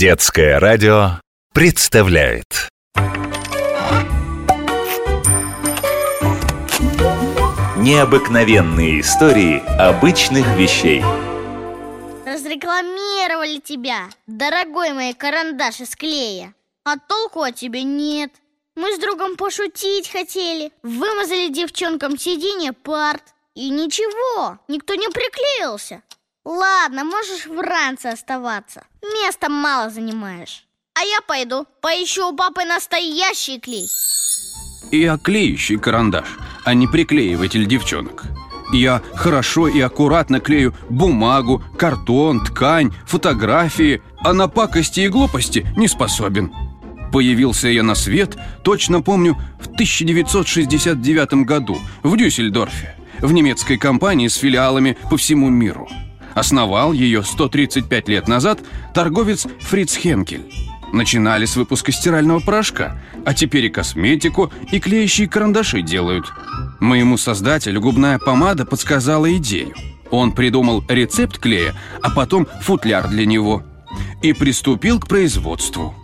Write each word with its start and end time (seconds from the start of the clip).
Детское 0.00 0.58
радио 0.58 1.20
представляет. 1.52 2.70
Необыкновенные 7.76 9.02
истории 9.02 9.62
обычных 9.78 10.46
вещей. 10.56 11.02
Разрекламировали 12.24 13.58
тебя, 13.58 14.08
дорогой 14.26 14.94
мой 14.94 15.12
карандаш 15.12 15.80
из 15.82 15.94
клея. 15.94 16.54
А 16.84 16.96
толку 16.96 17.42
от 17.42 17.56
тебя 17.56 17.82
нет. 17.82 18.32
Мы 18.76 18.96
с 18.96 18.98
другом 18.98 19.36
пошутить 19.36 20.10
хотели. 20.10 20.72
Вымазали 20.82 21.48
девчонкам 21.48 22.16
сиденье 22.16 22.72
парт. 22.72 23.34
И 23.54 23.68
ничего, 23.68 24.58
никто 24.66 24.94
не 24.94 25.08
приклеился 25.08 26.02
Ладно, 26.44 27.04
можешь 27.04 27.46
в 27.46 27.60
ранце 27.60 28.08
оставаться. 28.08 28.84
Места 29.02 29.48
мало 29.50 29.90
занимаешь. 29.90 30.64
А 30.94 31.02
я 31.02 31.20
пойду, 31.20 31.66
поищу 31.82 32.28
у 32.28 32.36
папы 32.36 32.64
настоящий 32.64 33.60
клей. 33.60 33.88
Я 34.90 35.18
клеющий 35.18 35.78
карандаш, 35.78 36.38
а 36.64 36.74
не 36.74 36.86
приклеиватель 36.86 37.66
девчонок. 37.66 38.24
Я 38.72 39.02
хорошо 39.14 39.68
и 39.68 39.80
аккуратно 39.80 40.40
клею 40.40 40.74
бумагу, 40.88 41.62
картон, 41.76 42.44
ткань, 42.44 42.92
фотографии 43.04 44.00
А 44.22 44.32
на 44.32 44.46
пакости 44.46 45.00
и 45.00 45.08
глупости 45.08 45.66
не 45.76 45.88
способен. 45.88 46.52
Появился 47.12 47.68
я 47.68 47.82
на 47.82 47.94
свет, 47.94 48.36
точно 48.62 49.02
помню, 49.02 49.36
в 49.60 49.66
1969 49.66 51.44
году 51.44 51.78
в 52.02 52.16
Дюссельдорфе 52.16 52.96
В 53.18 53.32
немецкой 53.32 53.76
компании 53.76 54.28
с 54.28 54.36
филиалами 54.36 54.96
по 55.10 55.16
всему 55.16 55.50
миру– 55.50 55.88
Основал 56.40 56.94
ее 56.94 57.22
135 57.22 58.08
лет 58.08 58.26
назад 58.26 58.60
торговец 58.94 59.46
Фриц 59.60 59.94
Хенкель. 59.94 60.50
Начинали 60.90 61.44
с 61.44 61.54
выпуска 61.54 61.92
стирального 61.92 62.40
порошка, 62.40 62.98
а 63.26 63.34
теперь 63.34 63.66
и 63.66 63.68
косметику, 63.68 64.50
и 64.72 64.80
клеящие 64.80 65.28
карандаши 65.28 65.82
делают. 65.82 66.32
Моему 66.80 67.18
создателю 67.18 67.82
губная 67.82 68.18
помада 68.18 68.64
подсказала 68.64 69.30
идею. 69.36 69.74
Он 70.10 70.32
придумал 70.32 70.82
рецепт 70.88 71.36
клея, 71.36 71.74
а 72.02 72.08
потом 72.08 72.48
футляр 72.62 73.08
для 73.08 73.26
него. 73.26 73.62
И 74.22 74.32
приступил 74.32 74.98
к 74.98 75.08
производству. 75.08 75.94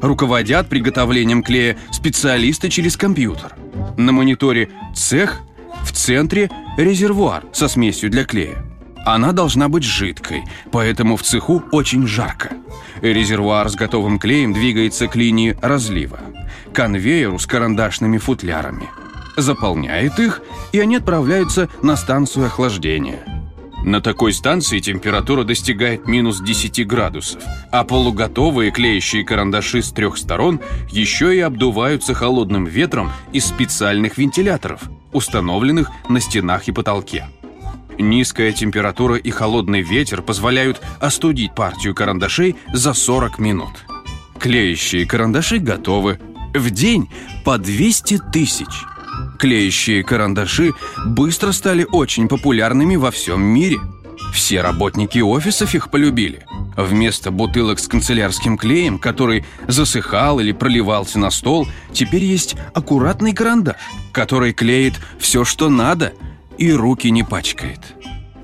Руководят 0.00 0.70
приготовлением 0.70 1.42
клея 1.42 1.76
специалисты 1.92 2.70
через 2.70 2.96
компьютер. 2.96 3.54
На 3.98 4.12
мониторе 4.12 4.70
цех, 4.94 5.42
в 5.84 5.92
центре 5.92 6.50
резервуар 6.78 7.44
со 7.52 7.68
смесью 7.68 8.08
для 8.08 8.24
клея. 8.24 8.65
Она 9.06 9.30
должна 9.30 9.68
быть 9.68 9.84
жидкой, 9.84 10.42
поэтому 10.72 11.16
в 11.16 11.22
цеху 11.22 11.62
очень 11.70 12.08
жарко. 12.08 12.50
Резервуар 13.00 13.68
с 13.68 13.76
готовым 13.76 14.18
клеем 14.18 14.52
двигается 14.52 15.06
к 15.06 15.14
линии 15.14 15.56
разлива, 15.62 16.18
конвейеру 16.72 17.38
с 17.38 17.46
карандашными 17.46 18.18
футлярами. 18.18 18.88
Заполняет 19.36 20.18
их, 20.18 20.42
и 20.72 20.80
они 20.80 20.96
отправляются 20.96 21.68
на 21.82 21.94
станцию 21.94 22.46
охлаждения. 22.46 23.20
На 23.84 24.00
такой 24.00 24.32
станции 24.32 24.80
температура 24.80 25.44
достигает 25.44 26.08
минус 26.08 26.40
10 26.40 26.84
градусов, 26.84 27.40
а 27.70 27.84
полуготовые 27.84 28.72
клеящие 28.72 29.24
карандаши 29.24 29.82
с 29.82 29.92
трех 29.92 30.16
сторон 30.18 30.60
еще 30.90 31.36
и 31.36 31.38
обдуваются 31.38 32.12
холодным 32.12 32.64
ветром 32.64 33.12
из 33.32 33.44
специальных 33.44 34.18
вентиляторов, 34.18 34.80
установленных 35.12 35.92
на 36.08 36.18
стенах 36.18 36.66
и 36.66 36.72
потолке. 36.72 37.26
Низкая 37.98 38.52
температура 38.52 39.16
и 39.16 39.30
холодный 39.30 39.82
ветер 39.82 40.22
позволяют 40.22 40.82
остудить 41.00 41.54
партию 41.54 41.94
карандашей 41.94 42.56
за 42.72 42.92
40 42.92 43.38
минут. 43.38 43.72
Клеящие 44.38 45.06
карандаши 45.06 45.58
готовы. 45.58 46.20
В 46.54 46.70
день 46.70 47.08
по 47.44 47.58
200 47.58 48.20
тысяч. 48.32 48.84
Клеящие 49.38 50.04
карандаши 50.04 50.72
быстро 51.06 51.52
стали 51.52 51.86
очень 51.90 52.28
популярными 52.28 52.96
во 52.96 53.10
всем 53.10 53.42
мире. 53.42 53.78
Все 54.32 54.60
работники 54.60 55.18
офисов 55.18 55.74
их 55.74 55.90
полюбили. 55.90 56.44
Вместо 56.76 57.30
бутылок 57.30 57.78
с 57.78 57.88
канцелярским 57.88 58.58
клеем, 58.58 58.98
который 58.98 59.46
засыхал 59.66 60.40
или 60.40 60.52
проливался 60.52 61.18
на 61.18 61.30
стол, 61.30 61.66
теперь 61.92 62.24
есть 62.24 62.56
аккуратный 62.74 63.32
карандаш, 63.32 63.76
который 64.12 64.52
клеит 64.52 64.94
все, 65.18 65.44
что 65.44 65.70
надо– 65.70 66.12
и 66.58 66.72
руки 66.72 67.10
не 67.10 67.22
пачкает. 67.22 67.80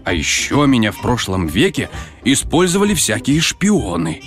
А 0.04 0.12
еще 0.12 0.66
меня 0.66 0.92
в 0.92 1.00
прошлом 1.00 1.46
веке 1.46 1.88
использовали 2.24 2.94
всякие 2.94 3.40
шпионы. 3.40 4.20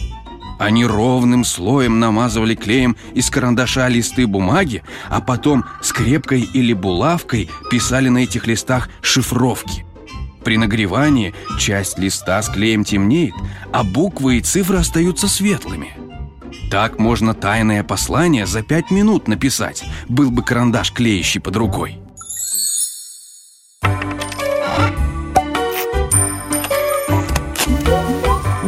Они 0.57 0.85
ровным 0.85 1.44
слоем 1.44 2.00
намазывали 2.00 2.56
клеем 2.56 2.96
из 3.13 3.29
карандаша 3.29 3.90
листы 3.90 4.25
бумаги, 4.25 4.84
а 5.09 5.19
потом 5.19 5.66
скрепкой 5.81 6.41
или 6.41 6.72
булавкой 6.72 7.50
писали 7.69 8.07
на 8.07 8.19
этих 8.19 8.47
листах 8.47 8.90
шифровки. 9.01 9.85
При 10.46 10.57
нагревании 10.57 11.34
часть 11.59 11.97
листа 11.97 12.41
с 12.41 12.50
клеем 12.50 12.84
темнеет, 12.85 13.34
а 13.73 13.84
буквы 13.84 14.38
и 14.38 14.41
цифры 14.41 14.78
остаются 14.78 15.28
светлыми. 15.28 15.97
Так 16.72 17.00
можно 17.00 17.34
тайное 17.34 17.84
послание 17.84 18.46
за 18.46 18.62
пять 18.62 18.91
минут 18.91 19.28
написать, 19.28 19.84
был 20.07 20.31
бы 20.31 20.44
карандаш 20.44 20.91
клеящий 20.94 21.41
под 21.41 21.56
рукой. 21.57 22.05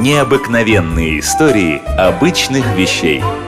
Необыкновенные 0.07 1.19
истории 1.19 1.81
обычных 1.97 2.65
вещей– 2.77 3.21